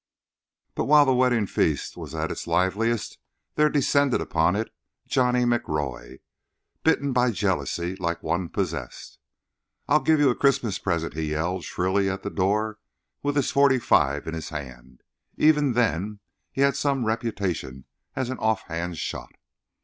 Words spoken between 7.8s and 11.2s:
like one possessed. "I'll give you a Christmas present,"